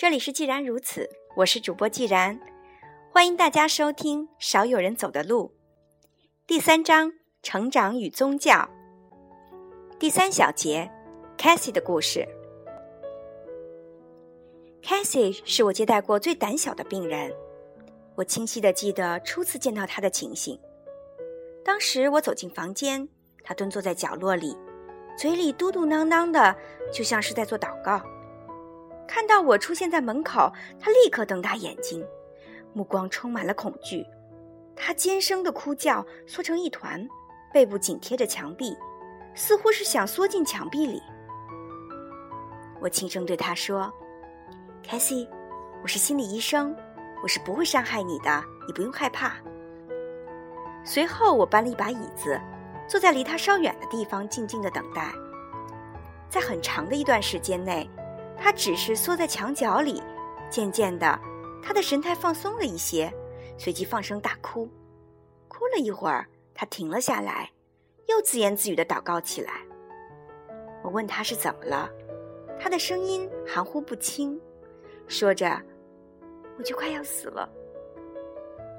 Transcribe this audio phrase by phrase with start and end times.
[0.00, 1.06] 这里是既然如此，
[1.36, 2.40] 我是主播既然，
[3.12, 5.52] 欢迎大家收听《少有人走的路》
[6.46, 7.12] 第三章：
[7.42, 8.66] 成长与宗教。
[9.98, 10.90] 第三小节
[11.36, 12.26] ，Cassie 的故事。
[14.82, 17.30] Cassie 是我接待过最胆小的病人，
[18.14, 20.58] 我清晰的记得初次见到他的情形。
[21.62, 23.06] 当时我走进房间，
[23.44, 24.56] 他蹲坐在角落里，
[25.14, 26.56] 嘴里嘟嘟囔囔的，
[26.90, 28.00] 就像是在做祷告。
[29.10, 32.06] 看到我出现在门口，他立刻瞪大眼睛，
[32.72, 34.06] 目光充满了恐惧。
[34.76, 37.04] 他尖声的哭叫，缩成一团，
[37.52, 38.78] 背部紧贴着墙壁，
[39.34, 41.02] 似乎是想缩进墙壁里。
[42.80, 43.92] 我轻声对他说
[44.80, 45.28] ：“凯西，
[45.82, 46.72] 我是心理医生，
[47.20, 49.34] 我是不会伤害你的，你不用害怕。”
[50.86, 52.40] 随后，我搬了一把椅子，
[52.88, 55.12] 坐在离他稍远的地方，静静的等待。
[56.28, 57.90] 在很长的一段时间内。
[58.42, 60.02] 他只是缩在墙角里，
[60.48, 61.20] 渐渐的，
[61.62, 63.12] 他的神态放松了一些，
[63.58, 64.66] 随即放声大哭。
[65.46, 67.50] 哭了一会儿，他停了下来，
[68.08, 69.52] 又自言自语的祷告起来。
[70.82, 71.90] 我问他是怎么了，
[72.58, 74.40] 他的声音含糊不清，
[75.06, 75.60] 说着
[76.56, 77.46] ：“我就快要死了。”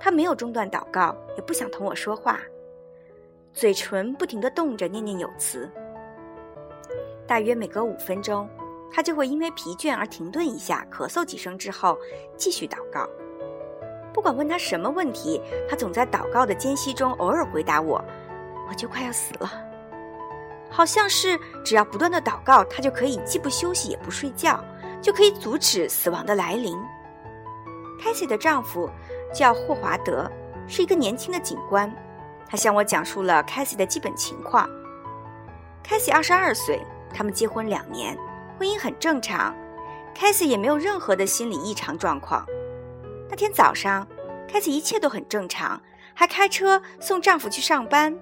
[0.02, 2.39] 他没有中断祷告，也不想同我说话，
[3.54, 5.70] 嘴唇不停的动着，念念有词。
[7.28, 8.50] 大约每隔五分钟。
[8.92, 11.97] 他就会因为疲倦而停顿一下，咳嗽几声之后
[12.38, 13.08] 继续祷告。
[14.14, 18.03] 不管问他什么问题，他总在祷告的间隙中偶尔回答我
[18.70, 19.50] ：“我就快要死了。”
[20.70, 24.64] 好像是只要不断的祷告，他就可以既不休息也不睡觉，
[25.02, 26.78] 就可以阻止死亡的来临。
[28.02, 28.89] 凯西的丈夫
[29.33, 30.30] 叫霍华德，
[30.67, 31.94] 是一个年轻的警官。
[32.48, 34.70] 他向我讲述了凯西的基本情况。
[35.81, 36.81] 凯西二十二岁，
[37.14, 38.17] 他们结婚两年。
[38.62, 39.56] 婚姻很正常，
[40.14, 42.45] 凯西也没有任何的心理异常状况。
[43.27, 44.08] 那天早上，
[44.48, 45.82] 凯西一切都很正常，
[46.14, 48.16] 还开车送丈夫去上班。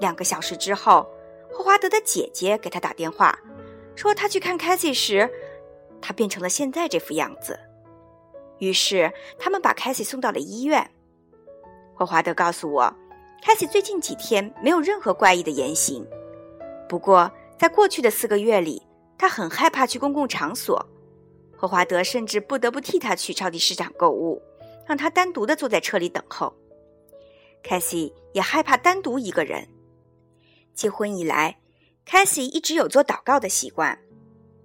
[0.00, 1.08] 两个小时之后，
[1.52, 3.38] 霍华德的姐姐给他打电话，
[3.94, 5.30] 说他去看凯西时，
[6.02, 7.56] 他变成了现在这副样子。
[8.58, 10.90] 于是他们把凯西送到了医院。
[11.94, 12.92] 霍华德告诉我，
[13.40, 16.04] 凯西最近几天没有任何怪异的言行，
[16.88, 18.82] 不过在过去的四个月里。
[19.20, 20.82] 他很害怕去公共场所，
[21.54, 24.40] 霍华德甚至不得不替他去超级市场购物，
[24.86, 26.56] 让他单独的坐在车里等候。
[27.62, 29.68] 凯西也害怕单独一个人。
[30.72, 31.58] 结婚以来，
[32.06, 34.00] 凯西一直有做祷告的习惯，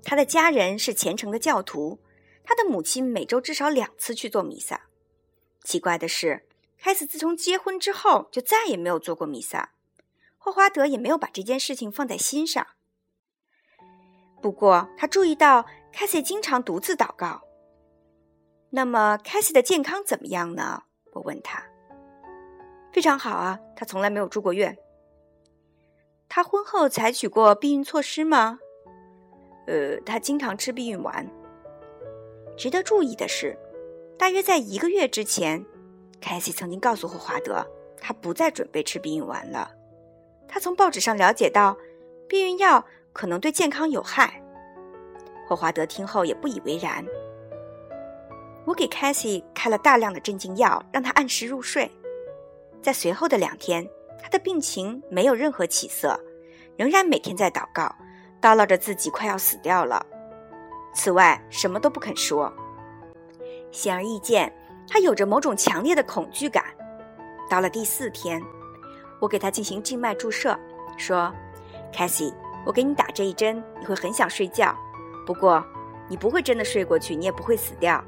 [0.04, 2.00] 他的家人是虔诚的教徒，
[2.46, 4.84] 他的母亲每周至少两次去做弥撒。
[5.66, 6.48] 奇怪的是，
[6.80, 9.74] 凯西自从结婚之后就再也没有做过弥撒，
[10.38, 12.66] 霍华德也没有把这件事情放在心上。
[14.46, 17.42] 不过，他注意到凯西经常独自祷告。
[18.70, 20.84] 那么，凯西的健康怎么样呢？
[21.14, 21.64] 我问他。
[22.94, 24.78] 非常好啊，他从来没有住过院。
[26.30, 28.60] 他婚后采取过避孕措施吗？
[29.66, 31.28] 呃，他经常吃避孕丸。
[32.56, 33.58] 值得注意的是，
[34.16, 35.66] 大约在一个月之前，
[36.22, 37.66] 凯西曾经告诉霍华德，
[38.00, 39.72] 他不再准备吃避孕丸了。
[40.48, 41.76] 他从报纸上了解到，
[42.30, 42.86] 避孕药。
[43.16, 44.30] 可能对健康有害。
[45.48, 47.04] 霍华德听后也不以为然。
[48.66, 51.90] 我给凯西开了大量的镇静药，让她按时入睡。
[52.82, 53.88] 在随后的两天，
[54.22, 56.20] 她的病情没有任何起色，
[56.76, 57.90] 仍然每天在祷告，
[58.42, 60.06] 叨唠着自己快要死掉了。
[60.94, 62.52] 此外，什么都不肯说。
[63.72, 64.54] 显而易见，
[64.90, 66.66] 她有着某种强烈的恐惧感。
[67.50, 68.42] 到了第四天，
[69.22, 70.60] 我给她进行静脉注射，
[70.98, 71.34] 说
[71.94, 72.34] ：“凯西。”
[72.66, 74.76] 我给你打这一针，你会很想睡觉，
[75.26, 75.64] 不过
[76.10, 78.04] 你不会真的睡过去，你也不会死掉。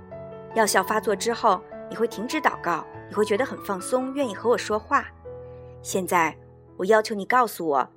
[0.56, 5.06] 药效发作之后，你会停止祷告，你会觉得很放松，愿意和我说话。
[5.84, 6.36] 现在，
[6.76, 7.88] 我要求你告诉我，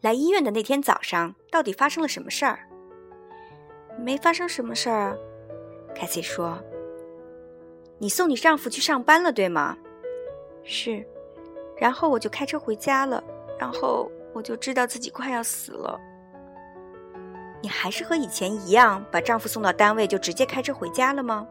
[0.00, 2.60] 来医院的那天早上到底发生了什么事儿？
[3.98, 5.18] 没发生什么事儿，
[5.94, 6.58] 凯西说。
[7.98, 9.76] 你送你丈夫去上班了，对吗？
[10.64, 11.06] 是，
[11.76, 13.22] 然后我就开车回家了，
[13.58, 14.10] 然后。
[14.34, 15.98] 我就知道自己快要死了。
[17.62, 21.46] 你还是和以前一样，把丈夫送到单位就直接开车回家了吗？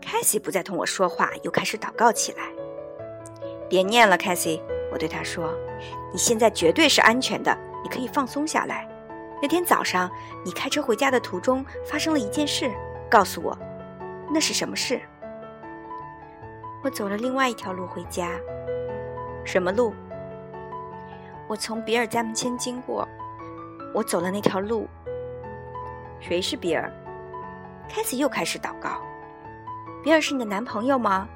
[0.00, 2.44] 凯西不再同我说话，又开始祷告起来。
[3.68, 4.62] 别念了，凯西，
[4.92, 5.52] 我对她说
[6.12, 8.88] ：“你现在绝对是安全的，你可以放松下来。
[9.42, 10.10] 那天早上
[10.44, 12.70] 你开车回家的途中发生了一件事，
[13.10, 13.58] 告诉我，
[14.32, 15.00] 那是什么事？”
[16.84, 18.30] 我走了另外一条路回家。
[19.44, 19.92] 什么路？
[21.48, 23.06] 我从比尔家门前经过，
[23.94, 24.88] 我走了那条路。
[26.20, 26.92] 谁是比尔？
[27.88, 29.00] 凯西又开始祷告
[30.02, 31.28] ：“比尔是你的男朋友吗？”“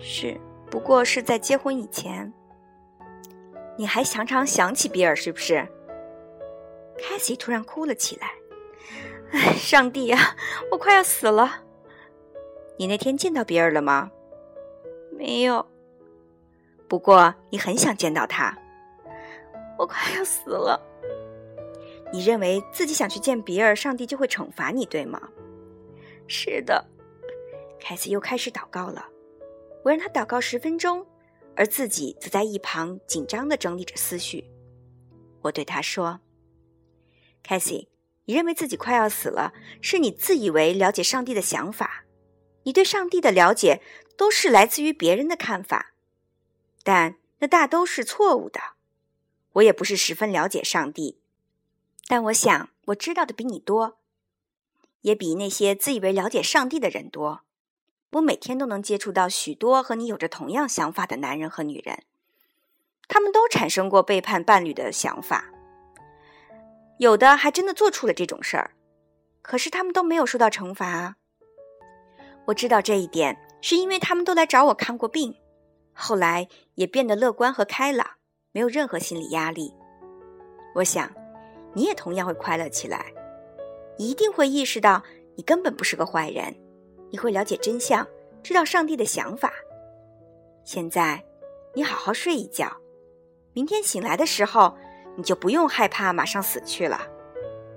[0.00, 0.40] 是，
[0.70, 2.32] 不过是在结婚以前。
[3.76, 5.66] ”“你还常常想起比尔是不是？”
[6.98, 8.30] 凯西突然哭了起来。
[9.32, 10.34] “哎，上帝啊，
[10.70, 11.64] 我快要死了
[12.78, 14.10] ！”“你那天见到比尔了吗
[15.12, 15.66] ？”“没有。
[16.88, 18.56] ”“不过你很想见到他。
[19.78, 20.78] ”“我快要死了。”
[22.12, 25.20] 你认为自己想去见比尔，上帝就会惩罚你，对吗？
[26.26, 26.84] 是的，
[27.78, 29.08] 凯西又开始祷告了。
[29.84, 31.06] 我让他祷告十分钟，
[31.54, 34.44] 而自己则在一旁紧张的整理着思绪。
[35.42, 36.20] 我对他说
[37.44, 37.88] ：“凯西，
[38.24, 42.04] 你认为自己快要死了，是你自以为了解上帝的想法。
[42.64, 43.80] 你对上帝的了解
[44.16, 45.92] 都是来自于别人的看法，
[46.82, 48.60] 但那大都是错误的。
[49.52, 51.20] 我也不是十分了解上帝。”
[52.06, 53.98] 但我想，我知道的比你多，
[55.02, 57.42] 也比那些自以为了解上帝的人多。
[58.12, 62.04] 我每天都能接触到许多和你有着同样想法的男人和女人，
[63.06, 65.50] 他们都产生过背叛伴侣的想法，
[66.98, 68.70] 有的还真的做出了这种事儿，
[69.42, 71.16] 可是他们都没有受到惩罚。
[72.46, 75.36] 我知道这一点，是因为他们都来找我看过病，
[75.92, 78.12] 后来也变得乐观和开朗，
[78.52, 79.74] 没有任何心理压力。
[80.74, 81.10] 我想。
[81.74, 83.12] 你也同样会快乐起来，
[83.98, 85.02] 一定会意识到
[85.36, 86.52] 你根本不是个坏人，
[87.10, 88.04] 你会了解真相，
[88.42, 89.52] 知道上帝的想法。
[90.64, 91.22] 现在，
[91.74, 92.74] 你好好睡一觉，
[93.52, 94.74] 明天醒来的时候，
[95.14, 96.98] 你就不用害怕马上死去了。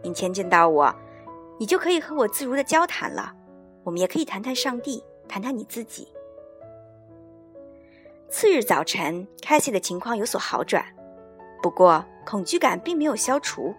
[0.01, 0.95] 明天见到我，
[1.59, 3.35] 你就可以和我自如的交谈了。
[3.83, 6.07] 我们也可以谈谈上帝，谈谈你自己。
[8.33, 10.81] 次日早晨，凯西的情况有所好转。
[11.61, 13.75] 不过，恐惧感并没有消除，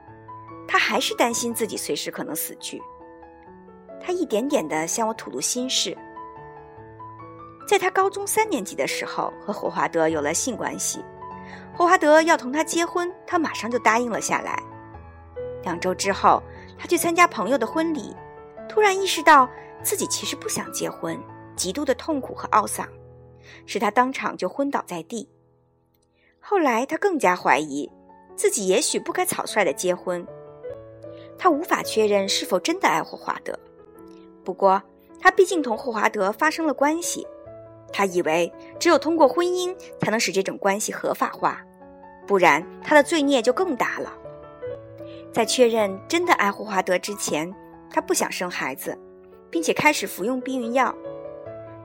[0.68, 2.80] 他还是担心自己随时可能死去。
[3.98, 5.96] 他一点点的向我吐露心事。
[7.66, 11.02] 在他高中三年级的时候，和霍华德有了性关系。
[11.74, 14.62] 霍华德要同他结婚，他马上就答应了下来。
[15.62, 16.42] 两周之后，
[16.78, 18.14] 他去参加朋友的婚礼，
[18.68, 19.48] 突然意识到
[19.82, 21.18] 自己其实不想结婚，
[21.56, 22.86] 极度的痛苦和懊丧，
[23.66, 25.28] 使他当场就昏倒在地。
[26.40, 27.88] 后来，他更加怀疑
[28.34, 30.26] 自己也许不该草率的结婚。
[31.38, 33.58] 他无法确认是否真的爱霍华德。
[34.44, 34.82] 不过，
[35.20, 37.26] 他毕竟同霍华德发生了关系。
[37.92, 41.62] 他以为只有通过婚姻才能使这种关系合法化，
[42.26, 44.12] 不然他的罪孽就更大了。
[45.32, 47.54] 在确认真的爱霍华德之前，
[47.90, 48.98] 他不想生孩子，
[49.50, 50.94] 并且开始服用避孕药。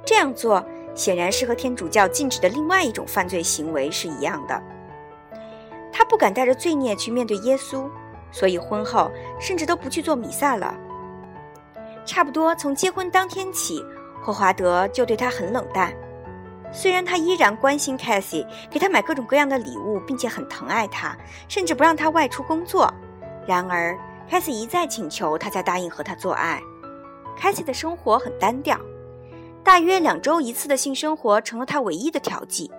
[0.06, 0.66] 这样做。
[0.98, 4.62] 显然是和天主教禁止的另外一种犯罪行为是一样的。
[5.94, 7.90] 他不敢带着罪孽去面对耶稣，
[8.32, 9.10] 所以婚后
[9.40, 10.76] 甚至都不去做弥撒了。
[12.04, 13.86] 差不多从结婚当天起，
[14.24, 15.94] 霍华德就对他很冷淡。
[16.72, 21.16] 虽然他依然关心凯西，给他买各种各样的礼物，并且很疼爱他，
[21.48, 22.94] 甚至不让他外出工作，
[23.48, 23.98] 然而
[24.30, 26.60] 凯西一再请求，他才答应和他做爱。
[27.38, 28.78] 凯西的生活很单调。
[29.68, 32.72] 大约两周一次的性生活成了他唯一的调剂。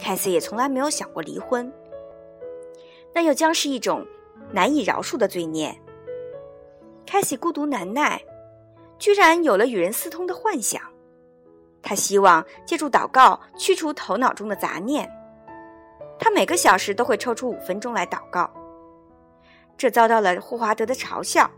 [0.00, 1.72] 凯西也从来没有想过离婚，
[3.14, 4.04] 那又将是一种
[4.50, 5.72] 难以饶恕的罪孽。
[7.06, 8.20] 凯西孤独难耐，
[8.98, 10.82] 居然有了与人私通的幻想。
[11.80, 15.08] 他希望借助祷告驱除头脑中的杂念。
[16.18, 18.52] 他每个小时都会抽出五分钟来祷告，
[19.78, 21.48] 这遭到了霍华德的嘲笑。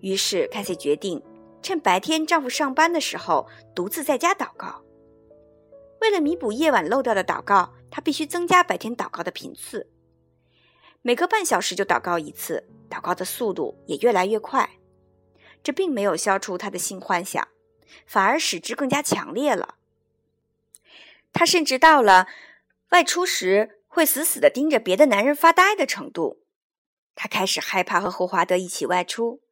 [0.00, 1.22] 于是凯西决定。
[1.62, 4.82] 趁白天丈夫上班的时候，独自在家祷告。
[6.00, 9.90] 为了弥补夜晚漏掉的祷告，她必须增加白天祷告的频次，
[11.02, 14.70] 每隔半小时就祷告一次，祷告的速度也越来越快。
[15.62, 17.46] 这并没有消除她的性幻想，
[18.06, 19.74] 反而使之更加强烈了。
[21.32, 22.26] 她甚至到了
[22.88, 26.38] 外出时会死死地盯着别的男人发呆的程度。
[27.14, 29.42] 她开始害怕和霍华德一起外出。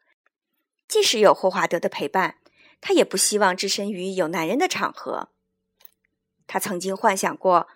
[0.88, 2.37] 即使有霍华德的陪伴，
[2.80, 5.28] 他也不希望置身于有男人的场合。
[6.47, 7.68] 他曾经幻想过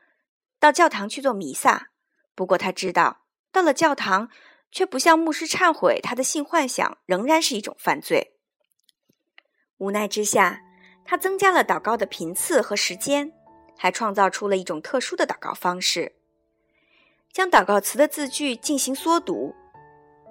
[0.59, 1.90] 到教堂去做弥撒，
[2.35, 4.31] 不过他知道到了教堂
[4.71, 8.38] 却不向牧师忏悔他的性幻想，仍然是一种犯罪。
[9.76, 10.62] 无奈之下，
[11.04, 13.35] 他增加了祷告的频次和时间，
[13.76, 16.14] 还创造出了一种特殊的祷告方式，
[17.31, 19.54] 将祷告词的字句进行缩读。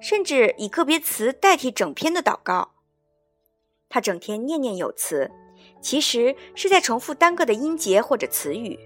[0.01, 2.70] 甚至以个别词代替整篇的祷告。
[3.91, 5.29] 他整天念念有词，
[5.81, 8.79] 其实是在重复单个的音节或者词语。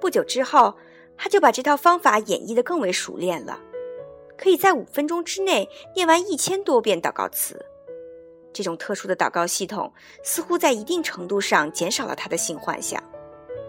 [0.00, 0.74] 不久之后，
[1.18, 3.60] 他就把这套方法演绎得更为熟练了，
[4.38, 7.62] 可以在五分钟之内念完一千多遍祷告词。
[8.52, 9.92] 这种特殊的祷告系统
[10.22, 13.02] 似乎在一定程度上减少了他的性幻想。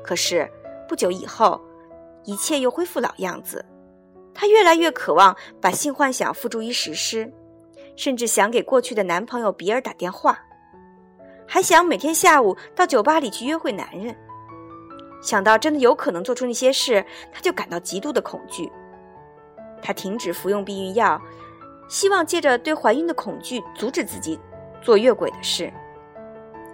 [0.03, 0.49] 可是
[0.87, 1.59] 不久以后，
[2.23, 3.65] 一切又恢复老样子。
[4.33, 7.31] 他越来越渴望把性幻想付诸于实施，
[8.01, 10.39] 甚至想给过去的男朋友比尔打电话，
[11.47, 14.15] 还想每天下午到酒吧里去约会男人。
[15.21, 18.71] 想到真的有可能做出那些事，他就感到极度的恐惧。
[19.83, 21.21] 他停止服用避孕药，
[21.87, 24.39] 希望借着对怀孕的恐惧阻止自己
[24.81, 25.71] 做越轨的事。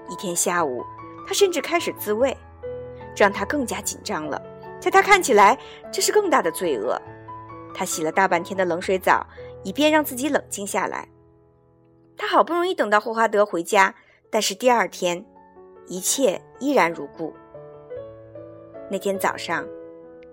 [0.10, 0.82] 一天下午，
[1.28, 2.34] 他甚至开始自慰，
[3.14, 4.42] 这让他更加紧张了。
[4.80, 5.60] 在他看起来，
[5.92, 6.98] 这是更大的罪恶。
[7.74, 9.28] 他洗了大半天的冷水澡，
[9.66, 11.06] 以便让自己冷静下来。
[12.18, 13.94] 他好不容易等到霍华德回家，
[14.30, 15.24] 但是第二天，
[15.86, 17.34] 一切依然如故。
[18.90, 19.68] 那天早上，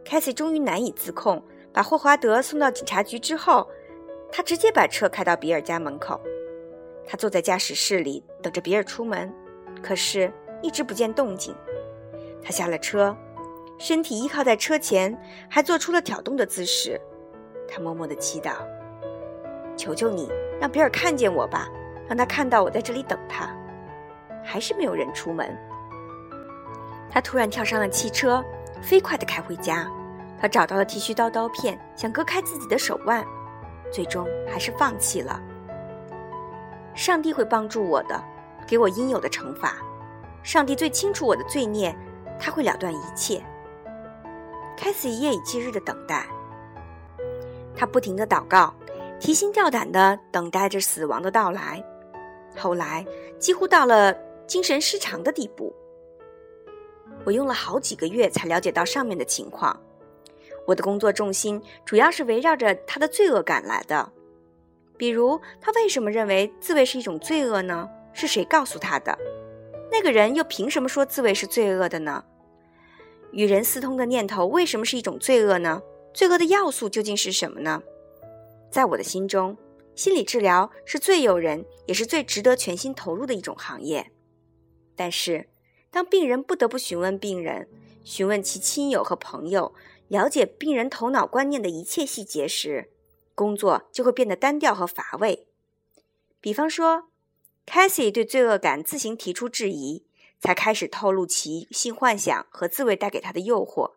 [0.04, 3.68] 凯西终于难以自控，把霍华德送到警察局之后，
[4.32, 6.20] 他直接把车开到比尔家门口。
[7.06, 9.30] 他坐在驾驶室里等着比尔出门，
[9.82, 11.54] 可是一直不见动静。
[12.42, 13.14] 他下了车，
[13.78, 15.14] 身体依靠在车前，
[15.50, 16.98] 还做出了挑动的姿势。
[17.68, 18.52] 他默默地祈祷
[19.76, 21.68] ：“求求你，让比尔看见我吧，
[22.08, 23.48] 让他看到我在这里等他。”
[24.44, 25.56] 还是没有人出门。
[27.10, 28.44] 他突然跳上了汽车，
[28.82, 29.90] 飞快地开回家。
[30.38, 33.24] 他找到了剃须刀刀片，想割开自己的手腕，
[33.90, 35.40] 最终还是放弃了。
[36.94, 38.22] 上帝会帮助我的，
[38.66, 39.76] 给我应有的惩罚。
[40.42, 41.96] 上帝最清楚我的罪孽，
[42.38, 43.42] 他会了断一切。
[44.76, 46.26] 开始夜以继日的等待，
[47.74, 48.74] 他不停的祷告，
[49.24, 51.82] 提心吊胆的等待着死亡的到来。
[52.54, 53.02] 后来
[53.38, 54.14] 几乎到了
[54.46, 55.74] 精神失常的地步。
[57.24, 59.80] 我用了好几个月才了解到上面的情况。
[60.66, 64.12] 我的工作重心主要是围绕着他的罪恶感来的，
[64.98, 67.88] 比如他为什么认为自慰是一种罪恶呢？
[68.12, 69.18] 是谁告诉他的？
[69.90, 72.22] 那个人又凭什么说自慰是罪恶的呢？
[73.32, 75.80] 与人私通的念头为什么是一种罪恶呢？
[76.12, 77.82] 罪恶的要素究竟是什么呢？
[78.74, 79.56] 在我的心中，
[79.94, 84.10] 心理治疗是最诱人，也是最值得全心投入的一种行业。
[84.96, 85.48] 但是。
[85.92, 87.68] 当病人不得不询问病人、
[88.02, 89.72] 询问其亲友和朋友，
[90.08, 92.90] 了解病人头脑观念的一切细节时，
[93.36, 95.46] 工作就会变得单调和乏味。
[96.40, 97.10] 比方说
[97.64, 100.04] ，Cassie 对罪恶感自行提出质疑，
[100.40, 103.92] 才开始透露其性幻想和自慰带给他的诱惑。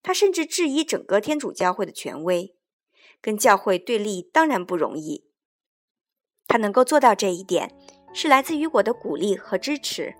[0.00, 2.54] 他甚至质疑整个天主教会的权威，
[3.20, 5.24] 跟教会对立当然不容易。
[6.46, 7.74] 他能够做到这一点，
[8.14, 10.14] 是来自于我的鼓励和支持。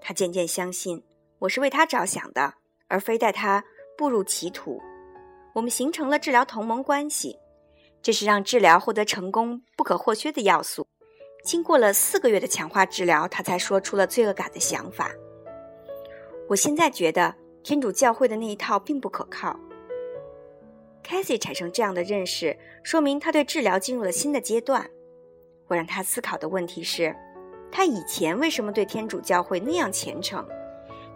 [0.00, 1.02] 他渐渐相信
[1.40, 2.54] 我是为他着想的，
[2.88, 3.64] 而非带他
[3.96, 4.80] 步入歧途。
[5.54, 7.38] 我们形成了治疗同盟关系，
[8.02, 10.86] 这是让治疗获得成功不可或缺的要素。
[11.44, 15.10] 经过了四个月的强化治疗，他才说出了罪恶感的想法。
[16.48, 19.58] 我现在觉得天主教会的那一套并不可靠。
[21.04, 24.90] 凯西产生这样的认识，说明他对治疗进入了新的阶段。
[25.68, 27.14] 我让他思考的问题是。
[27.70, 30.46] 他以前为什么对天主教会那样虔诚，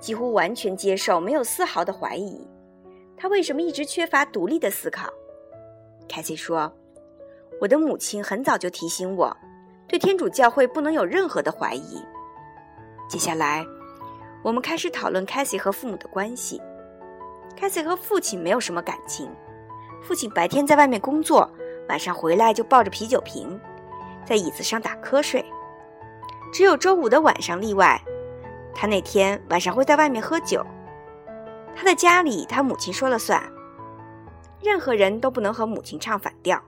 [0.00, 2.45] 几乎完全接受，没有丝毫的怀疑？
[3.16, 5.09] 他为什么一直缺乏独立的思考？
[6.09, 6.73] 凯西说
[7.62, 9.37] ：“我的母亲很早就提醒我，
[9.87, 12.02] 对天主教会不能有任何的怀疑。”
[13.09, 13.64] 接下来，
[14.42, 16.61] 我们开始讨论凯西和父母的关系。
[17.57, 19.30] 凯西和父亲没有什么感情，
[20.02, 21.50] 父亲白天在外面工作，
[21.88, 23.61] 晚上回来就抱着啤酒瓶，
[24.25, 25.45] 在椅子上打瞌睡。
[26.52, 28.02] 只有周五的晚上例外，
[28.75, 30.64] 他那天晚上会在外面喝酒。
[31.76, 33.43] 他的家里，他母亲说了算，
[34.62, 36.62] 任何人都不能和母亲唱反调。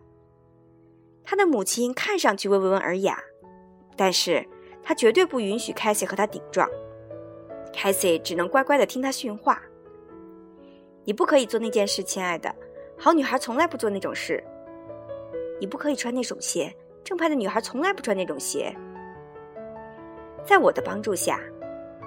[1.25, 3.19] 他的母亲看上去温文尔雅，
[3.97, 4.47] 但是
[4.83, 6.69] 他绝对不允许凯西和他顶撞。
[7.73, 9.63] 凯西只能乖乖的听他训话。
[11.05, 12.55] 你不可以做那件事，亲爱的，
[13.03, 14.45] 好女孩从来不做那种事。
[15.59, 16.71] 你不可以穿那种鞋，
[17.03, 18.77] 正派的女孩从来不穿那种鞋。
[20.45, 21.41] 在我的帮助下，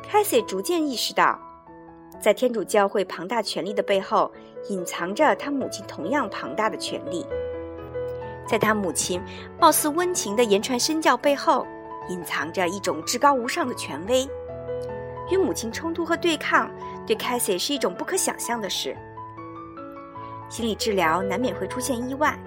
[0.08, 1.40] 凯西逐渐意识到，
[2.22, 4.32] 在天主教会庞大权力的背后，
[4.70, 7.26] 隐藏着他母亲同样庞大的权力。
[8.46, 9.20] 在他母亲
[9.60, 11.66] 貌似温情的言传身教背后，
[12.08, 14.30] 隐藏着一种至高无上的权威。
[15.32, 16.70] 与母亲冲突和对抗，
[17.08, 18.96] 对凯西是一种不可想象的事。
[20.54, 22.38] 心理治疗难免会出现意外。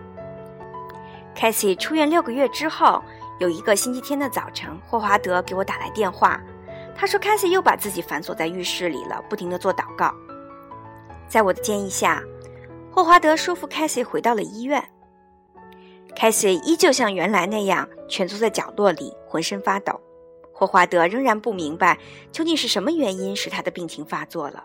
[1.35, 3.03] 凯西出院六个月之后。
[3.39, 6.41] 有一个星期天的早晨，霍华德给我打来电话，
[6.97, 10.11] 他说凯西又把自己反锁在浴室里了，不停地做祷告。
[11.29, 12.23] 在我的建议下，
[12.91, 14.83] 霍华德说服凯西回到了医院。
[16.15, 20.01] 凯西依旧像原来那样蜷缩在角落里，浑身发抖。
[20.51, 21.99] 霍华德仍然不明白
[22.33, 24.65] 究竟是什么原因使他的病情发作了。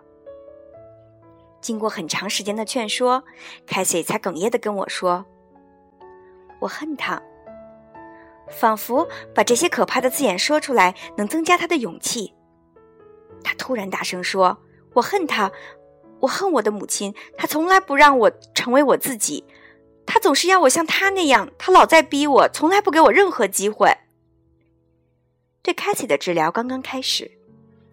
[1.62, 3.24] 经过很长时间的劝说，
[3.68, 5.26] 凯西才哽咽地跟我说
[6.60, 7.22] ：“我恨他。”
[8.50, 12.34] 仿佛把这些可怕的字眼说出来能增加他的勇气。
[13.44, 14.58] 他突然大声说
[14.94, 15.52] ：“我恨他，
[16.20, 17.16] 我恨我的母亲。
[17.38, 19.46] 他从来不让我成为我自己，
[20.06, 21.50] 他总是要我像他那样。
[21.58, 23.96] 他老在逼我，从来不给我任何机会。”
[25.64, 27.32] 对凯西的治疗刚刚开始，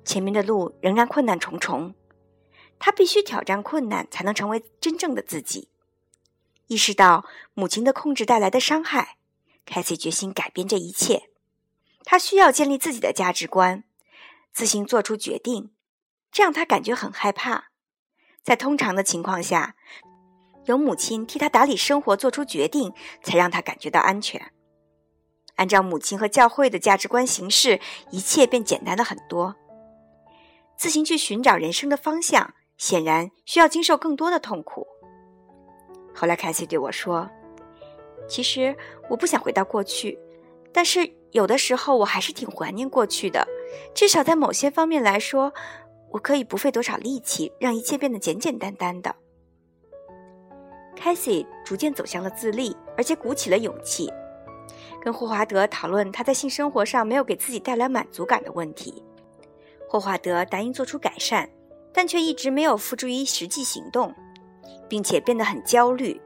[0.05, 1.95] 前面的路仍然困难重重。
[2.79, 5.69] 他必须挑战困难，才能成为真正的自己。
[6.67, 9.17] 意识到母亲的控制带来的伤害，
[9.65, 11.31] 凯西决心改变这一切。
[12.05, 13.85] 他需要建立自己的价值观，
[14.53, 15.71] 自行做出决定。
[16.31, 17.71] 这样他感觉很害怕。
[18.43, 19.77] 在通常的情况下，
[20.67, 22.93] 由母亲替他打理生活、做出决定，
[23.23, 24.53] 才让他感觉到安全。
[25.57, 27.81] 按照母亲和教会的价值观行事，
[28.11, 29.57] 一切便简单了很多。
[30.77, 34.87] 自行去寻找人生的方向，显然需要经受更多的痛苦。
[36.15, 37.29] 后来，凯西对我说
[38.27, 38.75] ：“其实
[39.11, 40.19] 我不想回到过去，
[40.73, 43.47] 但是有的时候我还是挺怀念过去的。
[43.95, 45.53] 至少在某些方面来说，
[46.11, 49.15] 我可以不费多少力气，让一切变得简简单单的。”
[50.97, 54.13] 凯西逐渐走向了自立，而且鼓起了勇气。
[55.01, 59.05] 跟霍华德讨论他在性生活上没有给自己带来满足感的问题，
[59.89, 61.49] 霍华德答应做出改善，
[61.99, 64.15] 但却一直没有付诸于实际行动，
[64.89, 66.21] 并且变得很焦虑。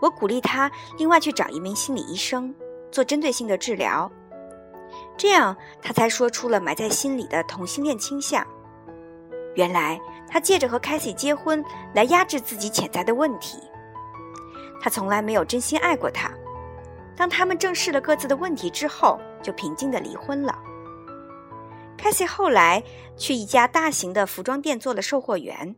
[0.00, 2.54] 我鼓励他另外去找一名心理医生
[2.90, 4.10] 做针对性的治疗，
[5.14, 8.42] 这样他才说出了埋在心里的同性恋倾向。
[9.54, 11.62] 原来他借着和凯西结婚
[11.92, 13.58] 来压制自己潜在的问题，
[14.80, 16.32] 他从来没有真心爱过她。
[17.14, 20.58] 当他们正视了各自的问题之后，就平静的离婚了。
[22.06, 22.84] 凯西后来
[23.16, 25.74] 去一家大型的服装店做了售货员。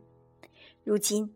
[0.83, 1.33] 如今，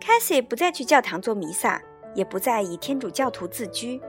[0.00, 1.80] 凯西不再去教堂做弥撒，
[2.16, 4.02] 也不再以天主教徒自居。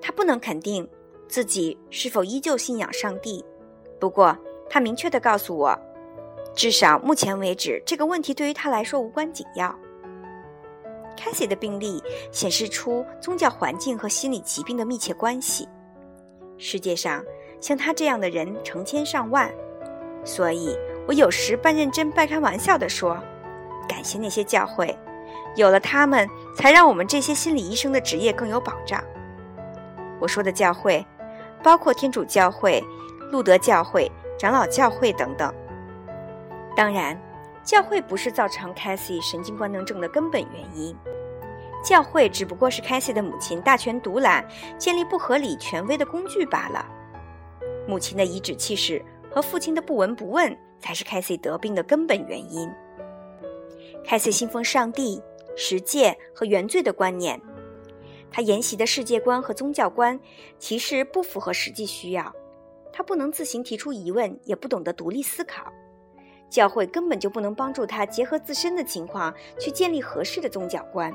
[0.00, 0.88] 他不能肯定
[1.26, 3.44] 自己是否依旧信仰上帝，
[3.98, 4.38] 不过
[4.70, 5.76] 他明确的告诉我，
[6.54, 9.76] 至少目前为止，这个问题对于他来说无关紧要。
[11.16, 15.68] 凯西的病例显示出宗教环境和心理疾病的密切关系。
[16.56, 17.24] 世界上
[17.62, 19.50] 像他这样的人成千上万，
[20.24, 23.16] 所以我有时半认真半开玩笑地说
[23.88, 24.94] ：“感谢那些教会，
[25.56, 29.02] 有了他们，才让我们这些心理医生的职业更有保障。”
[30.20, 31.06] 我说的教会，
[31.62, 32.84] 包括天主教会、
[33.30, 35.50] 路德教会、长老教会等等。
[36.76, 37.18] 当然。
[37.64, 40.96] 教会不是造成凯西神经官能症的根本原因，
[41.80, 44.44] 教会只不过是凯西的母亲大权独揽、
[44.76, 46.84] 建立不合理权威的工具罢了。
[47.86, 52.70] 母亲的颐指气使和父亲的不闻不问，才是凯西得病的根本原因。
[54.04, 55.20] 凯西信奉上帝、
[55.56, 57.40] 十诫和原罪的观念，
[58.30, 60.18] 他沿袭的世界观和宗教观
[60.58, 62.34] 其实不符合实际需要，
[62.92, 65.72] 他不能自行提出疑问，也不懂得独立思考。
[66.50, 71.10] 教会根本就不能帮助他结合自身的情况去建立合适的宗教观，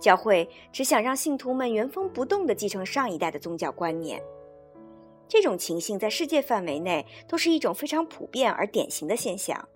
[0.00, 4.22] 教会只想让信徒们原封不动地继承上一代的宗教观念。
[5.28, 9.68] 这种情形在世界范围内都是一种非常普遍而典型的现象。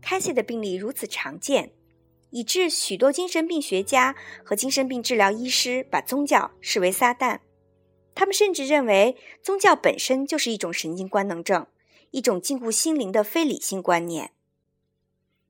[0.00, 1.72] 开西的病例如此常见，
[2.30, 7.40] 以致许多精神病学家和精神病治疗医师把宗教视为撒旦，
[8.14, 11.66] 他们甚至认为宗教本身就是一种神经官能症。
[12.14, 14.32] 一种禁锢心灵的非理性观念。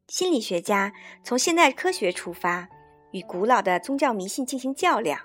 [0.07, 0.93] 心理学家
[1.25, 2.69] 从现代科学出发，
[3.11, 5.23] 与古老的宗教迷信进行较量，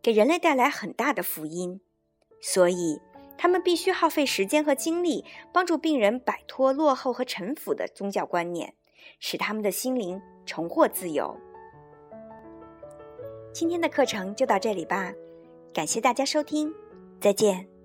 [0.00, 1.82] 给人类带来很大的福音。
[2.40, 3.00] 所以，
[3.36, 8.74] 他们必须耗费时间和精力，帮助病人摆脱落后和陈腐的宗教观念，
[9.18, 11.36] 使他们的心灵重获自由。
[13.52, 15.12] 今天的课程就到这里吧，
[15.72, 16.72] 感谢大家收听，
[17.20, 17.79] 再见。